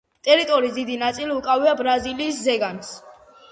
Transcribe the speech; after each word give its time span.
ტერიტორიის 0.27 0.73
დიდი 0.77 0.95
ნაწილი 1.01 1.35
უკავია 1.37 1.77
ბრაზილიის 1.83 2.43
ზეგანს. 2.49 2.93